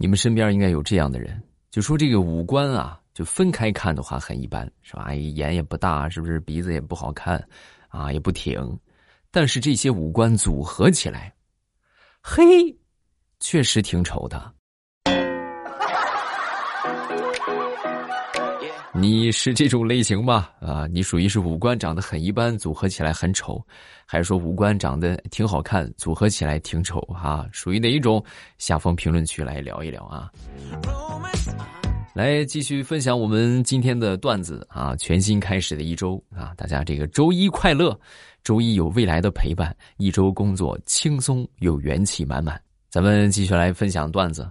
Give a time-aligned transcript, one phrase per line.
[0.00, 5.12] 你们身边应该有这样的人，就说这个五官啊，就分开看的话很一般，是吧？
[5.12, 6.38] 眼也不大，是不是？
[6.38, 7.44] 鼻子也不好看，
[7.88, 8.78] 啊，也不挺。
[9.30, 11.34] 但是这些五官组合起来，
[12.22, 12.42] 嘿，
[13.40, 14.54] 确实挺丑的。
[18.94, 20.48] 你是这种类型吗？
[20.60, 23.62] 啊，你属于是五官长得很一般，组合起来很丑，
[24.06, 26.98] 还是说五官长得挺好看，组合起来挺丑？
[27.02, 28.22] 哈，属于哪一种？
[28.56, 30.32] 下方评论区来聊一聊啊！
[32.14, 34.96] 来继续分享我们今天的段子啊！
[34.96, 37.98] 全新开始的一周啊，大家这个周一快乐，
[38.42, 42.60] 周一有未来的陪伴，一周工作轻松又元气满满。
[42.88, 44.50] 咱们继续来分享段子，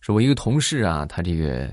[0.00, 1.68] 说我一个同事啊，他这个。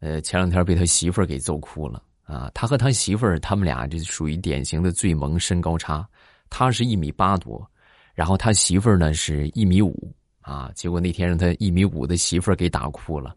[0.00, 2.48] 呃，前两天被他媳妇儿给揍哭了啊！
[2.54, 6.08] 他和他媳妇儿，他们俩这属于典型的最萌身高差，
[6.48, 7.68] 他是一米八多，
[8.14, 10.70] 然后他媳妇儿呢是一米五啊。
[10.74, 13.34] 结果那天让他一米五的媳妇儿给打哭了。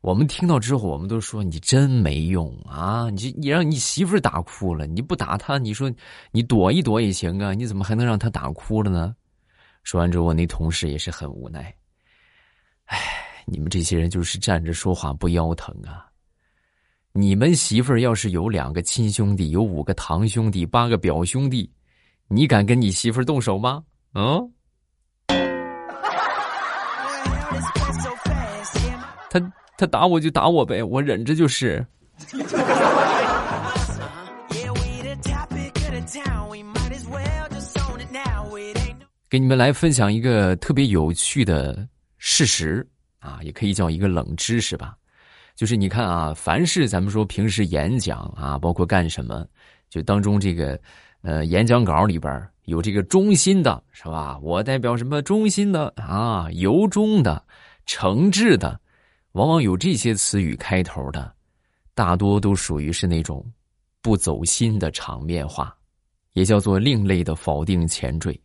[0.00, 3.10] 我们听到之后，我们都说你真没用啊！
[3.10, 5.92] 你你让你媳妇儿打哭了，你不打他，你说
[6.30, 7.52] 你躲一躲也行啊？
[7.52, 9.16] 你怎么还能让他打哭了呢？
[9.82, 11.74] 说完之后，我那同事也是很无奈，
[12.84, 13.26] 唉。
[13.52, 16.06] 你们这些人就是站着说话不腰疼啊！
[17.10, 21.68] 你们媳妇儿要是有两个亲兄弟，有五个堂兄弟，八个表兄弟，
[22.28, 23.82] 你敢跟你媳妇儿动手吗？
[24.14, 24.52] 嗯？
[29.28, 31.84] 他他打我就打我呗，我忍着就是。
[39.28, 42.88] 给你们来分享一个特别有趣的事实。
[43.20, 44.96] 啊，也可以叫一个冷知识吧，
[45.54, 49.46] 就是你看啊，凡是咱们说平时演讲啊，包括干什么，
[49.88, 50.80] 就当中这个，
[51.22, 54.38] 呃，演讲稿里边有这个中心的，是吧？
[54.42, 56.48] 我代表什么中心的啊？
[56.52, 57.44] 由衷的、
[57.84, 58.80] 诚挚的，
[59.32, 61.32] 往往有这些词语开头的，
[61.94, 63.44] 大多都属于是那种
[64.00, 65.76] 不走心的场面话，
[66.32, 68.40] 也叫做另类的否定前缀。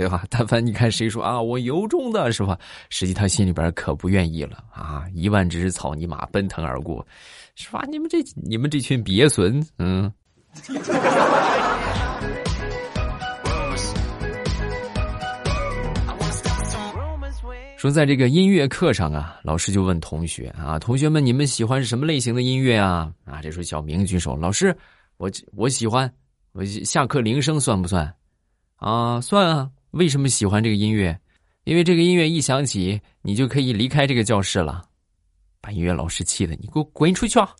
[0.00, 0.24] 对吧？
[0.32, 2.58] 但凡你看谁说啊，我由衷的是吧？
[2.88, 5.04] 实际他心里边可不愿意了啊！
[5.12, 7.06] 一万只草泥马奔腾而过，
[7.54, 7.84] 是吧？
[7.86, 10.10] 你们这你们这群鳖孙，嗯。
[17.76, 23.12] 说在这个音乐课上啊，老师就问同学啊，同学们你们喜欢什么类型的音乐啊？
[23.26, 24.74] 啊，这时候小明举手，老师，
[25.18, 26.10] 我我喜欢，
[26.52, 28.10] 我下课铃声算不算？
[28.76, 29.70] 啊，算啊。
[29.92, 31.18] 为什么喜欢这个音乐？
[31.64, 34.84] 因为这个音乐一响起，你就可以离开这个教室了。
[35.60, 37.50] 把音乐老师气的，你给我滚出去啊！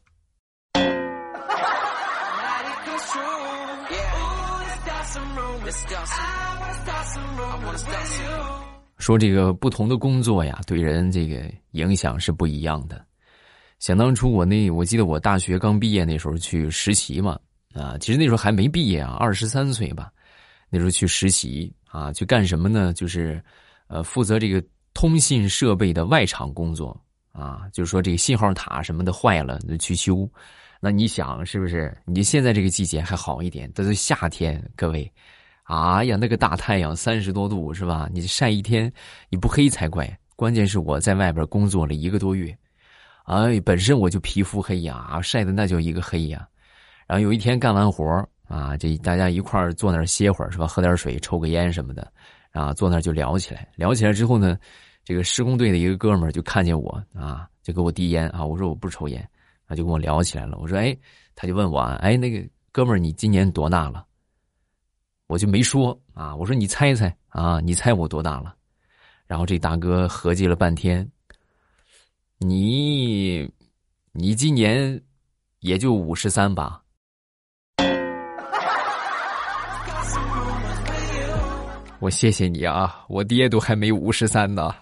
[8.96, 13.04] 说这个不同的工作呀，对人这个影响是不一样的。
[13.80, 17.38] 想当初我那，我记得我大学刚毕业那时候去实习嘛，
[17.74, 20.10] 啊，其实那时候还没毕业啊，二十三岁吧，
[20.70, 21.70] 那时候去实习。
[21.92, 22.92] 啊，去干什么呢？
[22.92, 23.42] 就是，
[23.88, 24.62] 呃，负责这个
[24.94, 26.96] 通信设备的外场工作
[27.32, 27.62] 啊。
[27.72, 30.30] 就是说，这个信号塔什么的坏了，就去修。
[30.80, 31.92] 那你想，是不是？
[32.06, 35.12] 你现在这个季节还好一点，都是夏天，各位，
[35.64, 38.08] 哎呀，那个大太阳三十多度，是吧？
[38.12, 38.92] 你晒一天，
[39.28, 40.16] 你不黑才怪。
[40.36, 42.56] 关键是我在外边工作了一个多月，
[43.24, 46.48] 哎，本身我就皮肤黑呀，晒的那叫一个黑呀。
[47.08, 50.66] 然后有一天干完活啊，这大家一块儿坐那儿歇会儿是吧？
[50.66, 52.12] 喝点水，抽个烟什么的，
[52.50, 53.68] 啊，坐那儿就聊起来。
[53.76, 54.58] 聊起来之后呢，
[55.04, 58.44] 这个施工队的一个哥们儿就看见我啊，就给我递烟啊。
[58.44, 59.22] 我说我不抽烟，
[59.66, 60.58] 啊就跟我聊起来了。
[60.58, 60.96] 我说哎，
[61.36, 64.04] 他就问我哎，那个哥们儿你今年多大了？
[65.28, 66.34] 我就没说啊。
[66.34, 68.56] 我说你猜猜啊，你猜我多大了？
[69.28, 71.08] 然后这大哥合计了半天，
[72.38, 73.48] 你
[74.10, 75.00] 你今年
[75.60, 76.82] 也就五十三吧。
[82.00, 84.74] 我谢谢你啊，我爹都还没五十三呢。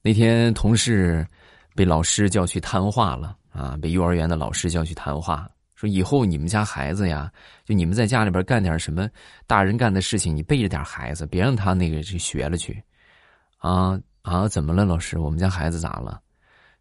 [0.00, 1.26] 那天同事
[1.74, 7.28] 被老师叫去谈话了啊，被幼儿园的老师叫去谈话，说以后你们家孩子呀，
[7.64, 9.08] 就你们在家里边干点什么
[9.48, 12.80] 大人干的事情，你背着点孩子，别让他那个去学了去。
[13.58, 15.18] 啊啊，怎么了，老师？
[15.18, 16.21] 我们家孩子咋了？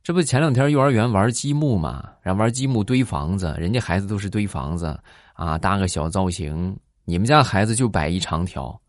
[0.04, 5.00] 这不前两天幼儿园玩积木嘛，然后玩积木堆房子，人家孩子都是堆房子
[5.34, 6.76] 啊，搭个小造型。
[7.06, 8.82] 你们家孩子就摆一长条，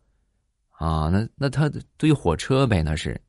[0.71, 3.19] 啊，那那他堆火车呗，那是，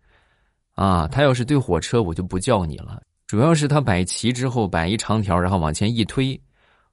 [0.75, 3.03] 啊，他要是堆火车，我就不叫你了。
[3.27, 6.41] 主要是他摆齐之后摆一长条，然后往前一推，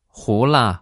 [0.07, 0.81] 糊了。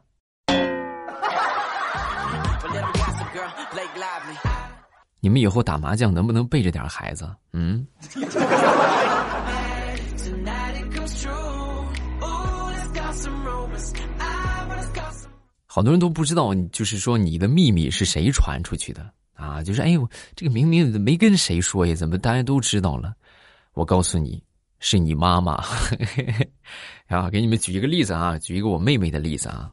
[5.19, 7.29] 你们以后打麻将能不能背着点孩子？
[7.53, 7.85] 嗯。
[15.71, 19.61] 好多人都不知道，就是说你的秘密是谁传出去的啊？
[19.61, 23.13] 就是哎呦，这个明明没跟谁说呀，怎么大家都知道了？
[23.73, 24.43] 我告诉你，
[24.79, 25.63] 是你妈妈。
[27.05, 29.71] 啊，给你们举一个例子啊，举一个我妹妹的例子啊。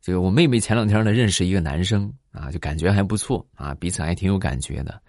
[0.00, 5.00] 这个我妹妹前两天呢认识一个男生啊，就感觉还不错啊，彼此还挺有感觉的。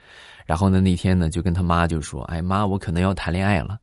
[0.45, 3.79] 然后呢那天呢就跟他妈就说：“哎妈，我可能要谈恋爱了。”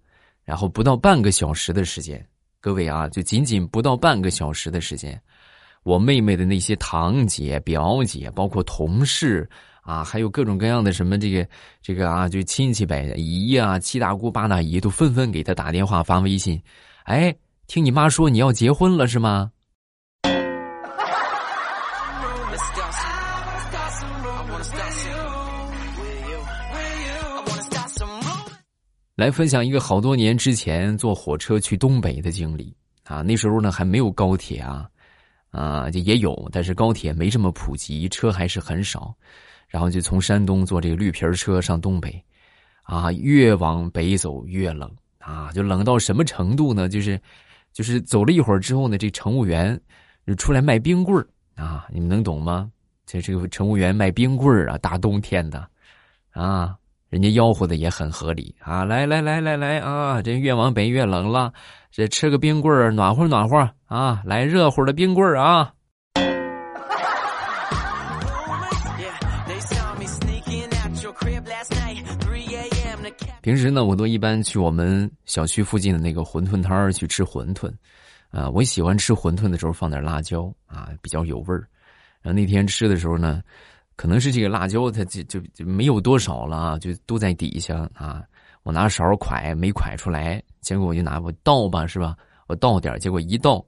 [0.46, 2.24] 然后不到半个小时的时间，
[2.60, 5.20] 各位啊，就仅仅不到半个小时的时间，
[5.86, 9.48] 我妹妹的那些堂姐、表姐，包括同事
[9.82, 11.46] 啊，还有各种各样的什么这个
[11.80, 16.60] 这个啊，就亲戚呗，姨啊、七大姑八大姨都纷纷给他打电话发微信
[17.06, 17.32] ：“哎，
[17.68, 19.52] 听你妈说你要结婚了是吗？”
[29.14, 33.22] 来分享一个好多年之前坐火车去东北的经历啊！
[33.22, 34.86] 那时候呢还没有高铁啊，
[35.56, 39.14] 啊就也有，但是高铁没这么普及，车还是很少。
[39.68, 42.22] 然后就从山东坐这个绿皮车上东北，
[42.82, 46.88] 啊，越往北走越冷啊，就冷到什么程度呢？
[46.88, 47.20] 就是
[47.72, 49.78] 就是走了一会儿之后呢，这乘务员
[50.26, 51.26] 就出来卖冰棍儿
[51.60, 52.70] 啊，你们能懂吗？
[53.06, 55.68] 这这个乘务员卖冰棍儿啊，大冬天的
[56.30, 56.76] 啊。
[57.16, 58.84] 人家吆喝的也很合理啊！
[58.84, 60.20] 来来来来来啊！
[60.20, 61.50] 这越往北越冷了，
[61.90, 64.20] 这吃个冰棍儿暖和暖和啊！
[64.22, 65.72] 来热乎的冰棍儿啊！
[73.40, 77.72] 平时呢，我都一般去我们小区附近的那个馄饨摊儿去吃馄饨，
[78.30, 81.66] 啊，我喜欢吃馄饨的时候放点辣椒啊，比较有味儿。
[82.20, 83.42] 然后那天吃的时候呢。
[83.96, 88.22] 可能是这个辣椒，它就就就没有多少了，就都在底下啊。
[88.62, 92.16] 我拿勺蒯没蒯出来，结果我就拿我倒吧，是吧？
[92.46, 93.64] 我倒点，结果一倒，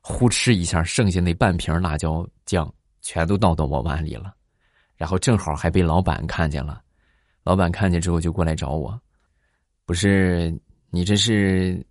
[0.00, 4.34] 呼哧一下，剩下那半瓶辣椒酱全都倒到我碗里了。
[4.96, 6.82] 然后正好还被老板看见了，
[7.42, 9.00] 老板看见之后就过来找我，
[9.86, 10.54] 不是
[10.90, 11.82] 你这是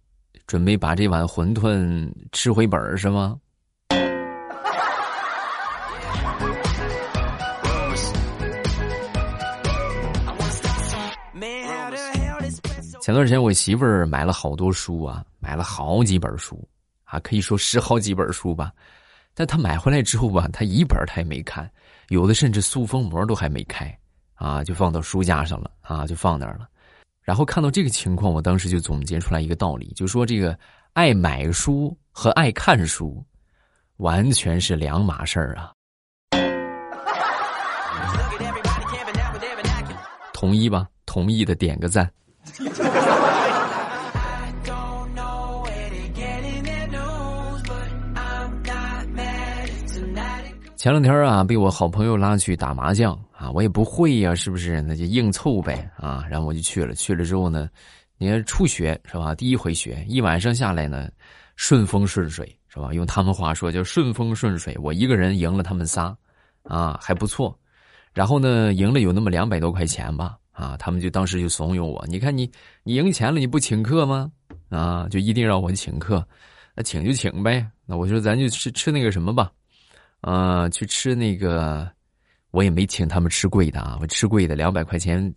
[0.45, 3.39] 准备把这碗馄饨吃回本是吗？
[13.09, 16.63] 前段时间我媳妇儿买了好多书啊，买了好几本书，
[17.05, 18.71] 啊，可以说十好几本书吧。
[19.33, 21.67] 但她买回来之后吧，她一本她也没看，
[22.09, 23.97] 有的甚至塑封膜都还没开，
[24.35, 26.69] 啊，就放到书架上了，啊，就放那儿了。
[27.23, 30.55] 然后看到这个情况，我当时就总结出来一个道理，就说这个
[30.93, 33.25] 爱买书和爱看书，
[33.97, 35.71] 完全是两码事儿啊。
[40.31, 40.87] 同意吧？
[41.07, 42.07] 同意的点个赞。
[50.79, 54.81] 前两天啊，被我好朋友拉去打麻将啊，我也不会呀，是不是？
[54.81, 56.95] 那就硬凑呗啊，然后我就去了。
[56.95, 57.69] 去了之后呢，
[58.17, 59.35] 你看初学是吧？
[59.35, 61.09] 第一回学，一晚上下来呢，
[61.57, 62.93] 顺风顺水是吧？
[62.93, 64.73] 用他们话说叫顺风顺水。
[64.81, 66.15] 我一个人赢了他们仨，
[66.63, 67.53] 啊，还不错。
[68.13, 70.37] 然后呢，赢了有那么两百多块钱吧。
[70.53, 72.49] 啊，他们就当时就怂恿我，你看你
[72.83, 74.31] 你赢钱了，你不请客吗？
[74.69, 76.25] 啊，就一定让我请客，
[76.73, 77.67] 那请就请呗。
[77.85, 79.51] 那我说咱就吃吃那个什么吧，
[80.21, 81.89] 啊，去吃那个，
[82.51, 85.33] 我也没请他们吃贵的啊，我吃贵的两百块钱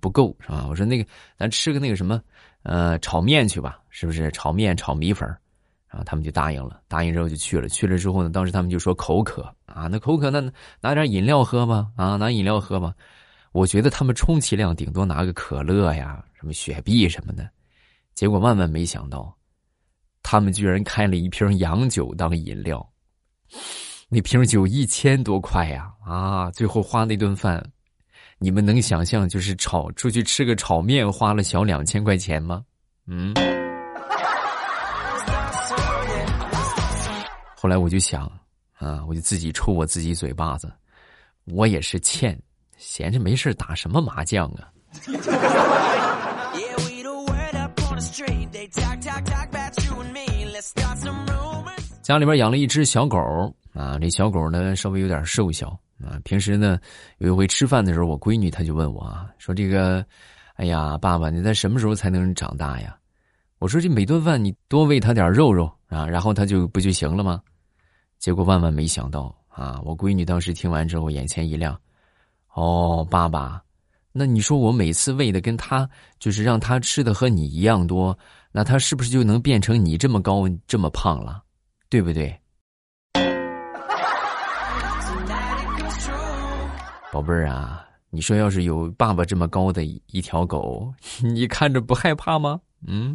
[0.00, 0.66] 不够是吧？
[0.68, 2.22] 我说那个咱吃个那个什么，
[2.62, 4.30] 呃，炒面去吧，是不是？
[4.30, 5.28] 炒面炒米粉，
[5.88, 7.68] 然后他们就答应了，答应之后就去了。
[7.68, 10.40] 去了之后呢，当时他们就说口渴啊，那口渴那
[10.80, 12.94] 拿点饮料喝吧，啊，拿饮料喝吧。
[13.52, 17.46] 我觉得他们充其量顶多拿个可乐呀，什么雪碧什么的，
[18.14, 19.36] 结果万万没想到，
[20.22, 22.90] 他们居然开了一瓶洋酒当饮料，
[24.14, 25.90] 那瓶酒一千多块呀！
[26.04, 27.64] 啊，最后花那顿饭，
[28.36, 32.62] 你们能想象就是炒出去吃个炒面花了小两千块钱吗？
[33.06, 33.32] 嗯。
[37.56, 38.30] 后来我就想，
[38.78, 40.70] 啊，我就自己抽我自己嘴巴子，
[41.46, 42.38] 我也是欠。
[42.76, 44.68] 闲着没事打什么麻将啊？
[52.02, 53.16] 家里边养了一只小狗
[53.72, 55.68] 啊，这小狗呢稍微有点瘦小
[56.04, 56.18] 啊。
[56.24, 56.76] 平时呢
[57.18, 60.04] 有一回吃饭的时候，我闺女她就问我啊，说这个，
[60.54, 62.96] 哎呀，爸爸，你在什么时候才能长大呀？
[63.60, 67.40] 我说这每顿饭你多喂它点肉肉啊，然后它就不就行了吗？
[68.18, 69.80] 结果万万没想到啊！
[69.84, 71.80] 我闺女当时听完之后眼前一亮，
[72.54, 73.62] 哦，爸爸，
[74.10, 78.16] 那你说我每次喂的跟他就是让他吃的和你一样多，
[78.50, 81.40] 那他是不是就能变成你这么高这么胖了？
[81.92, 82.34] 对不对？
[87.12, 90.90] 宝贝儿啊，你说要是有爸爸这么高的一条狗，
[91.22, 92.58] 你看着不害怕吗？
[92.86, 93.14] 嗯。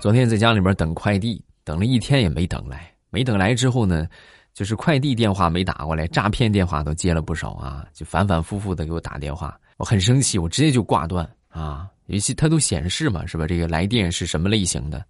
[0.00, 2.90] 昨天在家里边等快递，等了一天也没等来。
[3.10, 4.06] 没等来之后呢，
[4.54, 11.88] 就是快递电话没打过来，诈骗电话都接了不少啊，就反反复复的给我打电话，我很生气，我直接就挂断啊。
[12.06, 13.46] 尤其他都显示嘛，是吧？
[13.46, 15.04] 这个来电是什么类型的？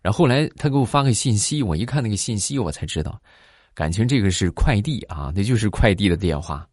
[0.00, 3.20] 然后后来他给我发个信息，我一看那个信息，我才知道。
[3.74, 6.66] 感情这个是快递啊，那就是快递的电话，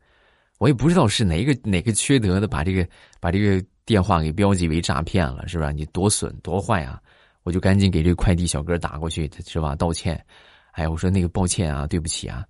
[0.57, 2.87] 我也不知道是哪个哪个缺德的把这个
[3.19, 5.71] 把这个电话给标记为诈骗了，是吧？
[5.71, 6.99] 你多损多坏啊！
[7.43, 9.75] 我就赶紧给这个快递小哥打过去，是吧？
[9.75, 10.23] 道歉，
[10.71, 12.45] 哎，我说那个抱歉啊，对不起啊，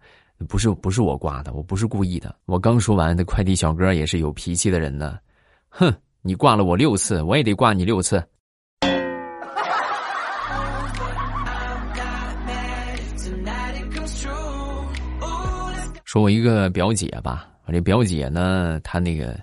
[0.47, 2.33] 不是不是我挂的，我不是故意的。
[2.45, 5.17] 我刚说完，那快递小哥也是有脾气的人呢，
[5.67, 8.23] 哼，你挂了我六次，我也得挂你六次。
[16.05, 19.37] 说我一个表姐吧，我这表姐呢，她那个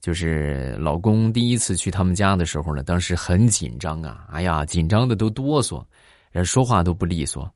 [0.00, 5.84] 就是老公第一次去他们家的时候呢，当时很紧张啊，哎呀，紧张的都哆嗦，
[6.30, 7.52] 人说话都不利索。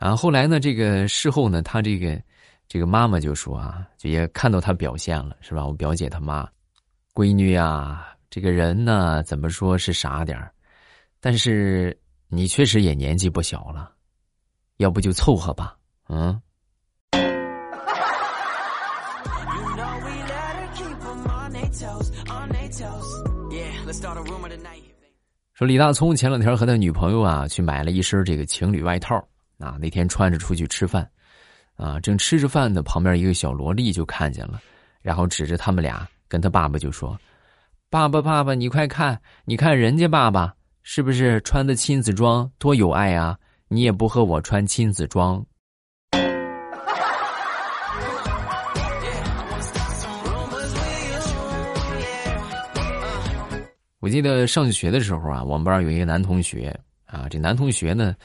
[0.00, 2.18] 啊，后来呢，这个事后呢，他这个
[2.66, 5.62] 这个妈妈就说啊，就也看到他表现了，是吧？
[5.66, 6.48] 我表姐他妈，
[7.12, 10.50] 闺女啊，这个人呢，怎么说是傻点儿，
[11.20, 11.94] 但是
[12.28, 13.92] 你确实也年纪不小了，
[14.78, 15.76] 要不就凑合吧，
[16.08, 16.40] 嗯。
[25.52, 29.22] 说李大聪前两天和他女朋友啊去买了一身这个情侣外套
[29.60, 31.08] 啊，那天穿着出去吃饭，
[31.76, 34.60] 啊，正吃着饭呢，旁边一个小萝莉就看见了，
[35.02, 37.16] 然后指着他们俩跟他爸爸就说
[37.90, 43.36] ：“爸爸，爸爸，你快看，你看人家爸爸是不是穿的亲子装，多有爱啊？
[43.68, 45.44] 你也不和我穿亲子装。”
[54.00, 56.74] 我记得上学的时候啊，我们班有一个男同学
[57.04, 58.16] 啊，这男同学呢，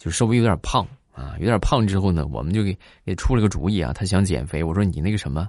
[0.00, 4.64] 就稍微有点胖啊，有点胖之后呢，我们就给给出了个主意啊，他想减肥。
[4.64, 5.48] 我说你那个什么，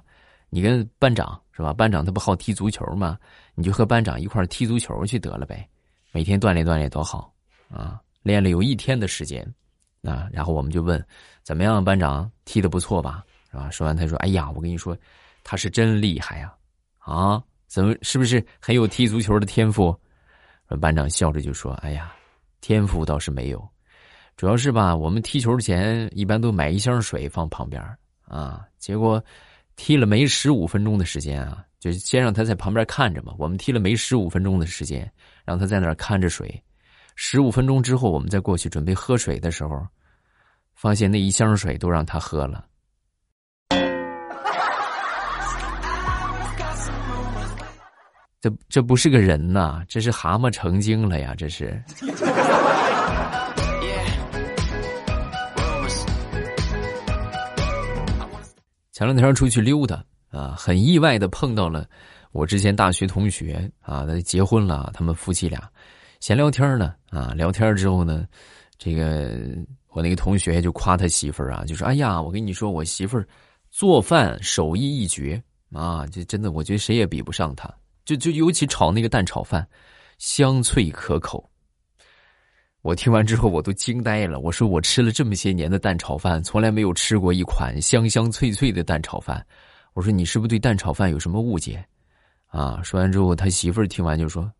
[0.50, 1.72] 你跟班长是吧？
[1.72, 3.18] 班长他不好踢足球吗？
[3.54, 5.66] 你就和班长一块踢足球去得了呗，
[6.12, 7.32] 每天锻炼锻炼多好
[7.68, 8.00] 啊！
[8.22, 9.42] 练了有一天的时间
[10.02, 11.04] 啊，然后我们就问
[11.42, 13.24] 怎么样，班长踢的不错吧？
[13.50, 13.70] 是吧？
[13.70, 14.96] 说完他说：“哎呀，我跟你说，
[15.42, 16.54] 他是真厉害呀，
[16.98, 17.42] 啊。”
[17.72, 19.98] 怎么是不是很有踢足球的天赋？
[20.78, 22.12] 班长笑着就说：“哎呀，
[22.60, 23.66] 天赋倒是没有，
[24.36, 27.80] 主要是吧，我们踢球前一般都买一箱水放旁边
[28.26, 28.64] 啊。
[28.78, 29.22] 结果
[29.76, 33.32] 踢了没十五分钟的时间啊，就先让他在旁边看着嘛。
[33.38, 35.10] 我们踢了没十五分钟的时间，
[35.44, 36.60] 让他在那儿看着水。
[37.14, 39.86] 十五分钟之后，我们再过去准备喝水的时候，
[40.74, 42.64] 发现那一箱水都让他喝了。”
[48.40, 51.32] 这这不是个人呐，这是蛤蟆成精了呀！
[51.38, 51.80] 这是。
[59.02, 61.84] 前两天出去溜达啊，很意外的碰到了
[62.30, 65.68] 我之前大学同学啊，他结婚了，他们夫妻俩
[66.20, 68.24] 闲聊天呢啊，聊天之后呢，
[68.78, 69.36] 这个
[69.88, 73.26] 我那个同学就夸他媳妇儿啊，就说：“哎呀，我跟你说，我媳妇儿
[73.72, 75.42] 做饭手艺一绝
[75.72, 77.68] 啊，这真的，我觉得谁也比不上她。”
[78.06, 79.66] 就就尤其炒那个蛋炒饭，
[80.18, 81.50] 香脆可口。
[82.82, 84.38] 我听完之后我都惊呆了。
[84.38, 89.44] 我说我吃了这么些年的蛋炒饭，从来没有吃过一款香香脆脆的蛋炒饭。
[89.94, 91.84] 我说你是不是对蛋炒饭有什么误解？
[92.48, 92.82] 啊！
[92.82, 94.52] 说完之后，他媳妇儿听完就说：“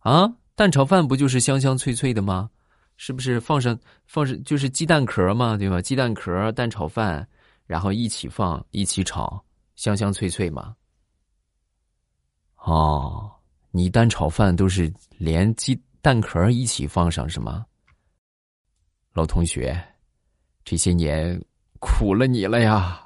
[0.00, 2.50] 啊，蛋炒饭不就是香香脆脆的吗？
[2.96, 5.80] 是不是放上放上就是鸡蛋壳嘛，对吧？
[5.80, 7.28] 鸡蛋壳蛋炒饭，
[7.66, 9.40] 然后一起放一起炒，
[9.76, 10.74] 香香脆脆嘛。”
[12.64, 13.30] 哦，
[13.70, 17.66] 你蛋炒饭都是连鸡蛋壳一起放上是吗？
[19.12, 19.76] 老同学，
[20.64, 21.36] 这些年
[21.80, 23.02] 苦了你了呀！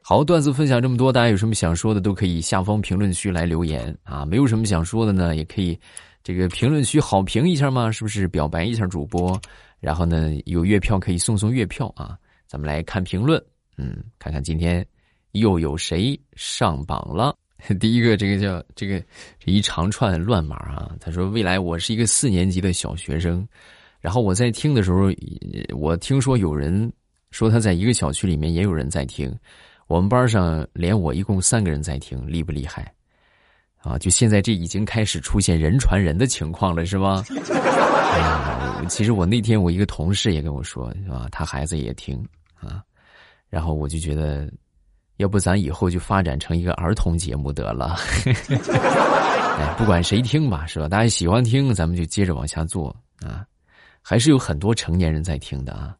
[0.00, 4.24] 好，段子分享这么多，大家有什么想说的都可以下方评论区来留言啊。
[4.24, 5.78] 没有什么想说的呢，也可以。
[6.22, 9.38] 这个评论区好评一下嘛，是不是表白一下主播？
[9.80, 12.16] 然后呢，有月票可以送送月票啊！
[12.46, 13.38] 咱们来看评论，
[13.76, 14.84] 嗯，看看今天
[15.32, 17.36] 又有谁上榜了。
[17.80, 19.00] 第一个，这个叫这个
[19.38, 23.46] 这一长串乱码啊，他说：“未来我是一个四年级的小学生，
[24.00, 25.10] 然后我在听的时候，
[25.74, 26.92] 我听说有人
[27.30, 29.34] 说他在一个小区里面也有人在听，
[29.86, 32.92] 我们班上连我一共三个人在听，厉不厉害？”
[33.82, 37.24] 啊，就现在这已经开始出现人传人的情况了，是吗？
[37.30, 41.28] 哎呀，其实我那天我一个同事也跟我说，是吧？
[41.30, 42.22] 他孩子也听
[42.54, 42.82] 啊，
[43.48, 44.50] 然后我就觉得，
[45.16, 47.96] 要不咱以后就发展成一个儿童节目得了。
[49.58, 50.86] 哎，不管谁听吧，是吧？
[50.88, 53.46] 大家喜欢听，咱们就接着往下做啊。
[54.02, 55.96] 还是有很多成年人在听的啊。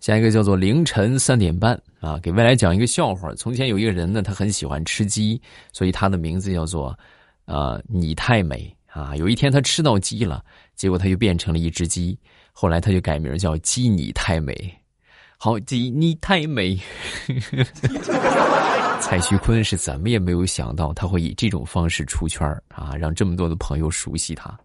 [0.00, 3.32] 下一个叫做凌晨三点半啊，给未来讲一个笑话。
[3.34, 5.40] 从前有一个人呢，他很喜欢吃鸡，
[5.72, 6.98] 所以他的名字叫做，
[7.44, 9.14] 呃，你太美啊。
[9.14, 10.42] 有一天他吃到鸡了，
[10.74, 12.18] 结果他就变成了一只鸡，
[12.52, 14.74] 后来他就改名叫鸡你太美。
[15.44, 16.78] 好，鸡你太美。
[19.02, 24.56] 蔡徐坤是怎么也没有想到他会以这种方式出圈啊，让这么多的朋友熟悉他。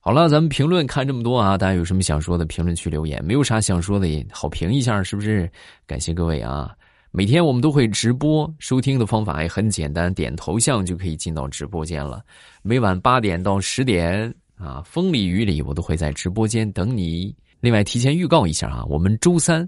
[0.00, 5.50] 好了，咱们评论看这么多啊，大家有什么想说的，评论区留言；没有啥想说的，也好评一下，是不是？
[5.86, 6.70] 感谢各位啊！
[7.10, 12.22] 每天我们都会直播，收听的方法也很简单，点头像就可以进到直播间了。
[12.60, 17.34] 每晚八点到十点啊，风里雨里，我都会在直播间等你。
[17.60, 19.66] 另外，提前预告一下啊，我们周三，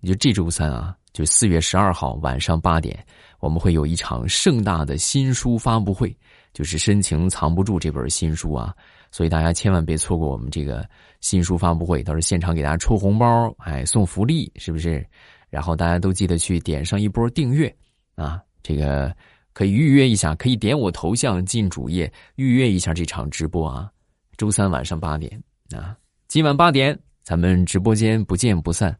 [0.00, 2.98] 也就这周三啊，就四月十二号晚上八点，
[3.38, 6.16] 我们会有一场盛大的新书发布会，
[6.52, 8.74] 就是《深情藏不住》这本新书啊。
[9.12, 10.88] 所以大家千万别错过我们这个
[11.20, 15.04] 新书发布会，到时候现场给大家抽红包，哎，送福利，是不是？
[15.48, 17.74] 然后大家都记得去点上一波订阅
[18.14, 19.12] 啊，这个
[19.52, 23.90] 可以预约一下，可以点我头像进主页预约一下这场直播啊。
[24.36, 25.42] 周三晚上八点
[25.74, 25.96] 啊，
[26.28, 28.96] 今晚八点咱们直播间不见不散。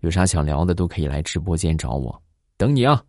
[0.00, 2.22] 有啥想聊的都可以来直播间找我，
[2.56, 3.02] 等你啊。